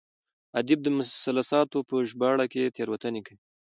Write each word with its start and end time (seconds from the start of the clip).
ادیب 0.59 0.79
د 0.83 0.87
مثلثاتو 0.97 1.77
په 1.89 1.95
ژباړه 2.09 2.45
کې 2.53 2.73
تېروتنې 2.75 3.21
کوي. 3.27 3.39